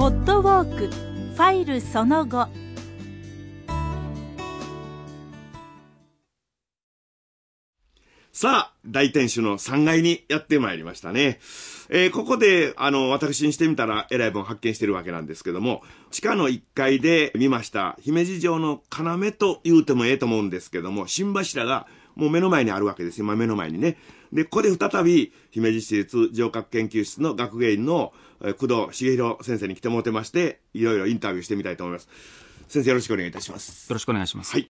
[0.00, 2.48] ポッドウォークファイルその後
[8.32, 11.38] さあ、大天守の3階にやってまいりましたね。
[11.90, 23.96] えーここで、あの、私にしてみたら、えらい分発見してるわけなんですけども、地下の1階で見ました、姫路城の要と言うてもええと思うんですけども、新柱がもう目の前にあるわけですよ、今目の前にね。
[24.32, 28.12] で、ここで再び、姫路市立城郭研究室の学芸員の、
[28.42, 32.08] えー工藤茂弘先生に来てもらってまして、いろいろインタビューしてみたいと思います。
[32.68, 33.90] 先生よろしくお願いいたします。
[33.90, 34.52] よろしくお願いします。
[34.52, 34.70] はい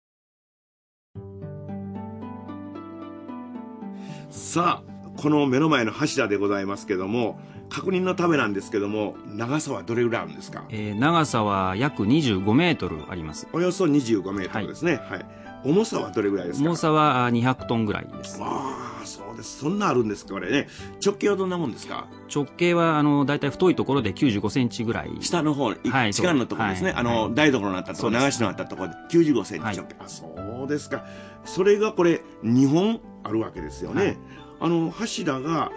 [4.30, 7.39] さあ、この目の前の柱でございますけども、
[7.70, 10.63] 確認のためなんですけども、長さはどれぐらいあるんですか？
[10.70, 13.48] えー長さは約25メートルあります。
[13.53, 14.95] およそ25メートルですね。
[15.09, 15.25] はい。
[15.63, 16.70] 重さはどれぐらいですか？
[16.70, 18.39] 重さはあ200トンぐらいです。
[18.41, 19.59] ああ、そうです。
[19.59, 20.67] そんなあるんですか、これね。
[21.03, 22.08] 直径はどんなもんですか？
[22.34, 25.11] 直径はあの大体太いところで95センチぐらい。
[25.22, 26.94] 下の方、はい地下のところですね。
[26.95, 29.95] あの、はいはい台所のあったところ、流しのあったところで95センチはい直径。
[30.00, 31.06] あ、そうですか。
[31.44, 34.02] それがこれ、2本あるわけですよね。
[34.06, 34.17] はい
[34.59, 35.72] あの、柱が、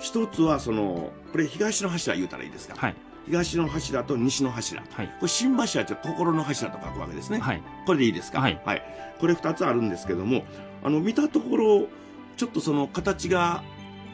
[0.00, 2.74] 一つはその、これ東の柱言うたらいいですか？
[2.76, 2.96] はい。
[3.26, 4.82] 東の柱と西の柱。
[4.90, 5.06] はい。
[5.06, 7.38] これ新柱って心の柱と書くわけですね。
[7.40, 7.62] はい。
[7.86, 8.40] これでいいですか？
[8.40, 8.60] はい
[9.18, 10.44] これ二つあるんですけども、
[10.84, 11.86] あの、見たところ、
[12.36, 13.62] ちょっとその形が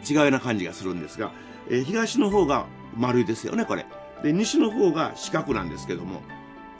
[0.08, 1.32] 違うような感じがするんですが、
[1.68, 3.84] えー東の方が丸いですよね、これ。
[4.22, 6.20] で、西の方が四角なんですけども、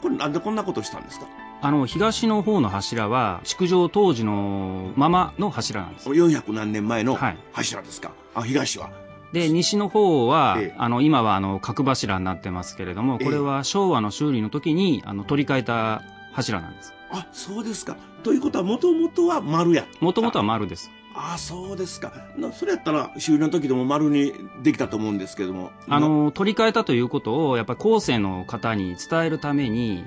[0.01, 1.27] これなんでこんなことしたんですか？
[1.61, 6.09] あの、東の方の柱は、築城当時のままの柱なんです。
[6.09, 8.91] 400何年前のはい柱ですか、あ、東は。
[9.33, 16.03] で、西の方は、ええあの、今はあの、角柱になってますけれども、これは昭和の修理の時に、あの、取り替えた
[16.33, 16.93] 柱なんです。
[17.11, 17.97] あ、そうですか。
[18.23, 19.85] ということは、もともとは丸や。
[19.99, 20.91] もともとは丸です。
[21.15, 22.11] あ、そうですか。
[22.37, 25.71] なそれやったら、修理の時でも丸にできたと思うんですけども。
[25.87, 30.03] あの、取り替えたということを、やっぱり後世の方に伝えるために、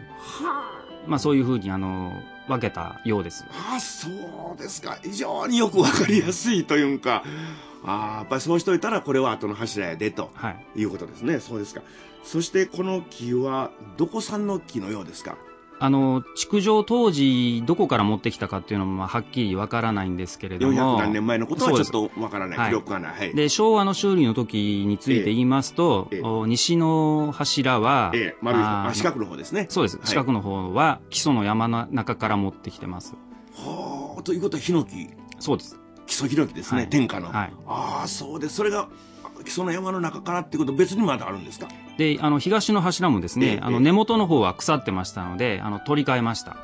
[1.06, 2.12] まあそういうふうに、あの、
[2.48, 3.44] 分けたようです。
[3.74, 4.08] あそ
[4.54, 4.98] うですか。
[5.02, 7.24] 非常によくわかりやすいというか、
[7.84, 10.80] ああ、やっぱりそうしといたらこれは後の柱やでとはい。
[10.80, 11.40] いうことですね。
[11.40, 11.82] そうですか。
[12.24, 15.36] そしてこの木はどこ産の木のようですか？
[15.78, 20.72] あの、築城当時、どこから持ってきたかっていうのも、まあはっきりわからないんですけれども。
[20.72, 22.58] 400何年前のことはちょっとわからない。
[22.58, 23.18] はい記録がない。
[23.18, 23.34] はい。
[23.34, 29.66] で、昭和の修理の時について言いますと、ええお西の柱は、ええ、丸いあ四角の方ですね。
[29.68, 29.96] そうです。
[29.96, 33.14] はい四角の方は、基礎の山の中から持ってきてます。
[33.54, 35.08] はあ、ということはヒノキ、
[35.38, 35.78] そうです。
[36.06, 37.28] 基礎ヒノキですね、はい天下の。
[37.30, 38.56] はいああ、そうです。
[38.56, 38.88] それが、
[39.46, 41.68] 基礎の山の中からっていうこと別にまだあるんですか？
[41.96, 46.56] で、あの、東の柱もですええね、あの、根元の方は腐ってましたので、あの、取り替えました。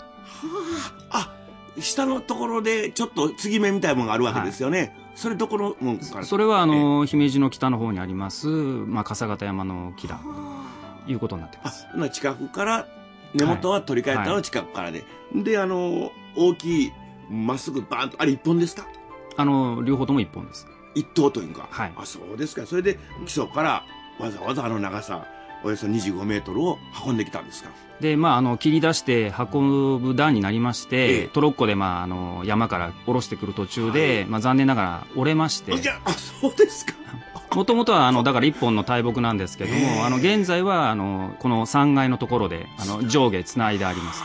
[1.11, 1.33] あ、
[1.79, 4.95] 下のところでちょっと継ぎ目みたいなものがあるわけですよね。
[5.15, 6.25] それどこのもんから？
[6.25, 10.21] それは、あの、姫路の北の方にあります、まあ、笠形山の木だ、
[11.07, 12.89] ということになってまあす。、な近くから、
[13.35, 15.05] 根元は取り替えたのは近くからで。
[15.35, 16.93] で、あの、大きい、
[17.31, 18.87] まっすぐバーンと、あれ一本ですか？
[19.37, 20.67] あの、両方とも一本です。
[20.95, 21.69] 一頭というか。
[21.71, 22.67] はいあ、そうですか。
[22.67, 23.85] それで、基礎から
[24.19, 25.27] わざわざあの長さ、
[25.65, 27.71] およそ25メートルを運んできたんですか？
[28.01, 36.95] で、まあ、あの、切り出して運ぶ段になりまして、ええトロッコで、まあ、あの、山から下ろしてくる途中で、まあ、残念ながら折れまして、いや、あ、そうですか。
[37.55, 44.23] もともとは、あの、だから一本の大木なんですけども、ええあの、現在は、あの、この3階のところで、あの、上下つないであります。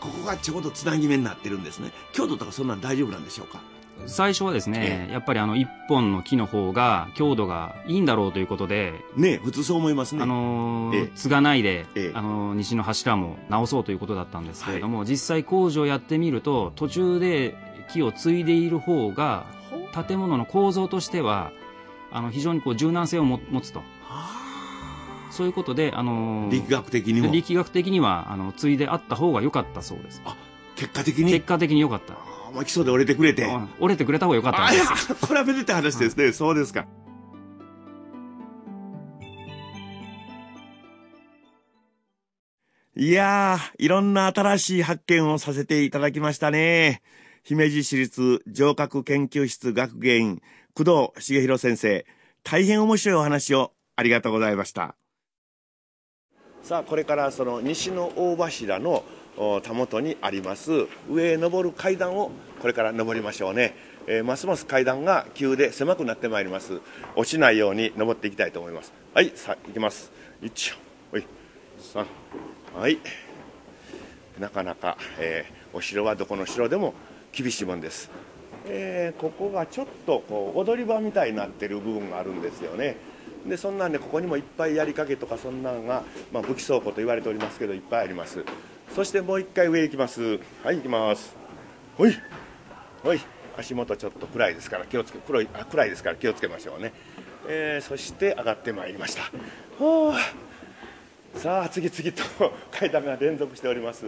[0.00, 1.90] ここがちょうどつなぎ目になってるんですね。
[2.12, 3.60] 京都とかそんなん大丈夫なんでしょうか？
[4.06, 10.22] 最初はですねえ、やっぱりあの、一本の木の方が、強度がいいんだろうということで、ねえ普通そう思いますね。
[10.22, 11.08] あのーええ。
[11.14, 12.12] 継がないで、ええ。
[12.14, 17.56] あのー西の柱も直そうということだったんですけれども、実際工事をやってみると途中で
[17.92, 19.46] 木を継いでいる方が
[20.06, 21.50] 建物の構造としては
[22.12, 23.80] あの非常にこう柔軟性をも持つと。
[25.30, 27.32] そういうことで、あのー力学的にも。
[27.32, 30.22] 力学的にはあの継いであった方が良かったそうです。
[30.76, 31.32] 結果的に？
[31.32, 32.14] 結果的に良かった
[32.54, 33.44] まあ基礎で折れてくれて。
[33.44, 36.32] あ折れてくれた方が良かったです、これはめでたい話ですね。
[36.32, 36.86] そうですか。
[42.96, 47.02] いやー、いろんな新しい発見をさせていただきましたね。
[47.42, 50.42] 姫路市立城郭研究室学芸員、
[50.74, 52.06] 工藤茂弘先生、
[52.44, 54.94] 大変面白いお話をありがとうございました。
[56.62, 59.04] さあ、これからその西の大柱のお
[59.62, 63.74] たもとにあります上へ登る階段をこれから登りましょうね、
[64.06, 66.80] えーますます階段が急で狭くなってまいります。
[67.16, 68.92] 落ちないように登っていきたいと思います。
[69.12, 70.12] はいさあ行きます。
[70.42, 70.74] 1
[71.12, 71.26] はい
[71.80, 72.06] 3
[72.80, 72.98] はい。
[74.38, 76.94] なかなか、えーお城はどこの城でも
[77.32, 78.08] 厳しいもんです、
[78.66, 82.96] えーここがちょっとこう踊り場みたいになってる部分があるんですよね。
[83.44, 86.02] でそんなんでここにもいっぱいやりかけとかそんなんが、
[86.32, 88.44] まあ、武器倉庫と言われておりますけどいっぱいあります。
[88.94, 90.38] そしてもう一回上行きます。
[90.62, 91.34] はい行きます。
[91.96, 92.16] ほい。
[93.02, 93.20] ほい。
[93.56, 96.92] 足元ちょっと暗いですから気をつけ黒いあ暗いですから気をつけましょうね、
[97.48, 99.22] えー、そして上がってまいりました。
[101.36, 104.06] さあ次々と 階段が連続しております。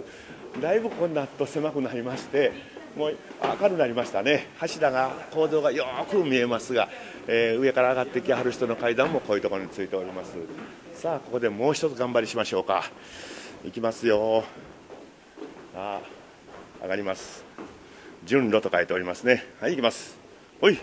[0.62, 2.52] だいぶこんなと狭くなりまして
[2.94, 3.16] もう
[3.60, 4.50] 明るくなりましたね。
[4.58, 6.88] 柱が構造がよく見えますが、
[7.26, 10.36] えー、上から上がってきはる人の階段もこういうところについております。
[10.94, 12.84] さあここでもう一つ頑張りしましょうか。
[13.64, 14.44] いきますよ。
[15.76, 16.00] さ
[16.80, 17.44] あ上がります。
[18.24, 19.44] 順路と書いておりますね。
[19.60, 20.16] はい行きます。
[20.58, 20.78] ほい。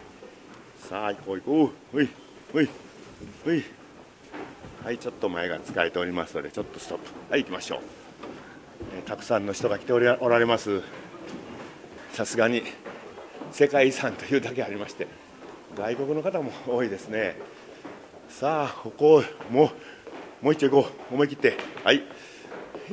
[0.87, 1.69] さあ行こう行こう。
[1.93, 2.09] ほい。
[2.53, 2.69] ほい。
[3.43, 3.63] ほい。
[4.83, 7.05] はいちょっと前が使えておりますのでちょっとストップ。
[7.31, 7.79] はい行きましょう、
[8.95, 10.83] えー、たくさんの人が来ておられます。
[12.11, 12.61] さすがに
[13.51, 15.07] 世界遺産というだけありまして
[15.75, 17.35] 外国の方も多いですね。
[18.29, 19.71] さあここも
[20.43, 21.13] うもう一丁行こう。
[21.15, 21.57] 思い切って。
[21.83, 22.03] はい。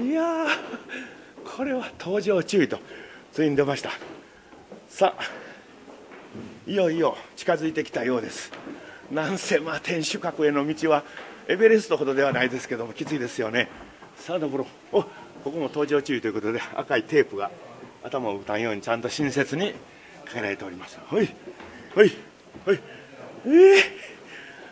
[0.02, 0.47] いや
[1.61, 2.79] これは登場注意と
[3.35, 3.91] ついに出ました。
[4.89, 5.23] さあ
[6.67, 8.51] いよいよ近づいてきたようです。
[9.12, 11.05] なんせまあ天守閣への道は
[11.49, 13.69] エベレストほどではないですけどもきついですよね。
[14.17, 15.01] さあ登ろう。
[15.01, 15.11] おこ
[15.45, 17.51] こも登場注意ということで赤いテープが
[18.03, 19.75] 頭を打たんようにちゃんと親切に
[20.25, 20.99] かけられております。
[21.09, 21.29] ほい。
[21.95, 22.11] ほい。
[22.65, 22.81] ほい。
[23.45, 23.75] えー、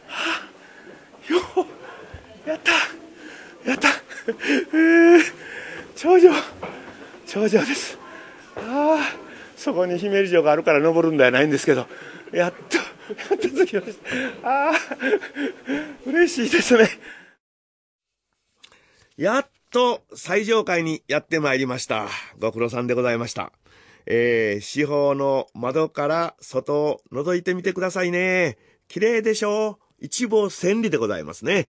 [0.07, 1.67] はあよ
[2.47, 2.73] やった。
[3.69, 3.89] やった。
[3.89, 5.21] えー、
[5.95, 6.48] 頂上。
[7.41, 7.99] 頂上です
[8.57, 8.99] ああ
[9.57, 11.87] そこに姫路城があるから登るんではないんですけど
[12.33, 12.83] やっとや
[13.35, 13.99] っと着きまし
[14.43, 14.73] たああ
[16.07, 16.89] 嬉しいですね
[19.17, 22.07] やっと最上階にやってまいりました。
[22.39, 23.53] ご苦労さんでございました。
[24.07, 28.57] えー、四方の窓から外を覗いてみてくださいね。
[28.87, 31.65] 綺麗でしょう一望千里でございますね。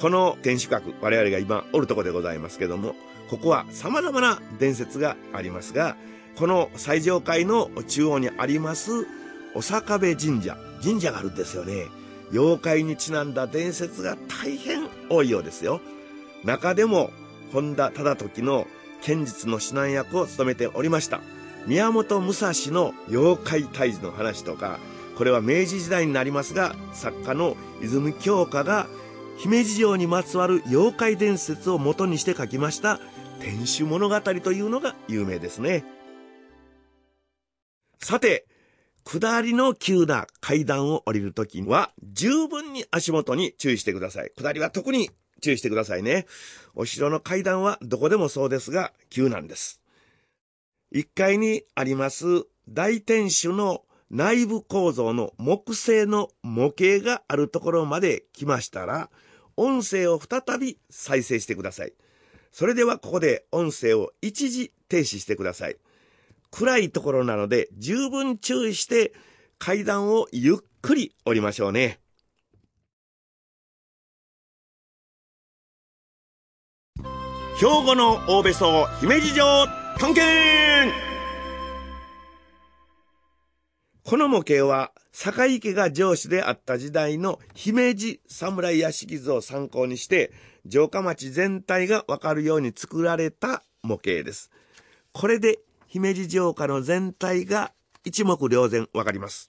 [0.00, 2.94] この天守閣、我々が今おるとこでございますけども、
[3.28, 5.96] ここは様々な伝説がありますが、
[6.36, 9.06] この最上階の中央にあります、
[9.54, 11.86] お坂部神社、神社があるんですよね。
[12.32, 15.80] 妖怪にちなんだ伝説が大変多いようですよ。
[16.44, 17.10] 中でも
[17.52, 18.66] 本田忠時の
[19.00, 21.20] 剣術の指南役を務めておりました
[21.66, 24.78] 宮本武蔵の妖怪退治の話とか
[25.16, 28.86] これは明治時代になりますが作家の泉鏡花が
[29.38, 32.98] 姫路城にまつわる妖怪伝説を元にして書きました
[33.40, 35.84] 天守物語というのが有名ですね
[38.00, 38.46] さて
[39.04, 45.10] 下りの急な階段を降りるときは十分に足元に注意してください下りは特に
[45.44, 46.26] 注意してくださいね。
[46.74, 49.80] お城の階段はどこでもそうですが、急なんです。
[50.94, 59.10] 1階にあります大天守の内部構造の木製の模型があるところまで来ましたら、
[59.56, 61.92] 音声を再び再生してください。
[62.54, 65.76] それではここで音声を一時停止してください。
[66.52, 69.12] 暗いところなので十分注意して
[69.58, 71.98] 階段をゆっくり降りましょうね。
[77.58, 79.66] 兵庫の大別荘姫路城
[79.98, 81.13] 探検
[84.14, 90.30] この模型は坂井家が城主であった時代の姫路侍屋敷図を参考にして
[90.70, 94.52] 城下町全体がわかるように作られた模型です。
[95.12, 97.72] これで姫路城下の全体が
[98.04, 99.48] 一目瞭然わかります。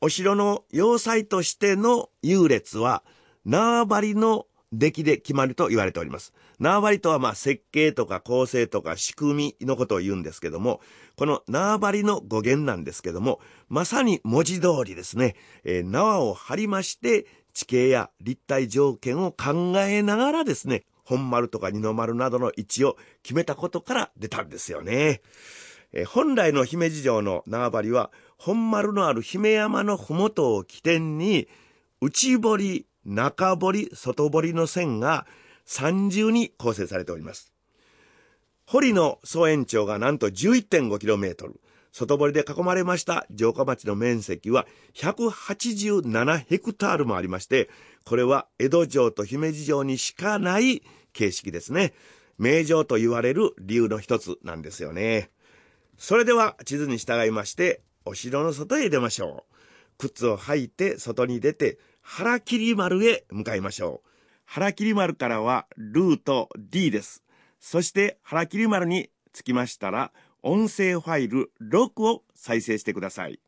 [0.00, 3.04] お城の要塞としての優劣は
[3.46, 6.32] 縄張りの出来で決まると言われております。
[6.58, 10.80] 縄張りとはまあ設計とか構成とか仕組みのことを言うんですけども、
[11.16, 25.20] この縄張りの語源なんですけども、まさに文字通りですね、えー、縄を張りまして、地形や立体条件を考えながらですね、本丸とか二の丸などの位置を決めたことから出たんですよね。
[25.92, 31.46] えー、本来の姫路城の縄張りは、本丸のある姫山のふもとを起点に、
[32.00, 35.26] 内堀、中堀、外堀の線が
[35.64, 37.52] 三重に構成されております。
[38.66, 41.52] 堀の総延長がなんと 11.5km、
[41.92, 47.68] 外堀で囲まれました城下町の面積は187ヘクタールもありまして、
[48.04, 50.82] これは江戸城と姫路城にしかない
[51.12, 51.92] 形式ですね。
[52.38, 55.30] 名城と言われる理由の一つなんですよね。
[55.98, 59.54] それでは地図に従いまして、お城の外へ出ましょう。
[59.98, 64.08] 靴を履いて外に出て、原切り丸へ向かいましょう。
[64.44, 67.22] 原切り丸からはルート D です。
[67.58, 73.40] そして原切り丸に着きましたら、音声ファイル6を再生してください。